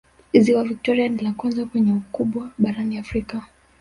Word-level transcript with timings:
ziwa 0.39 0.63
victoria 0.63 1.07
ni 1.09 1.17
la 1.23 1.31
kwanza 1.31 1.65
kwa 1.65 1.81
ukubwa 1.81 2.51
barani 2.59 2.97
afrika 2.97 3.41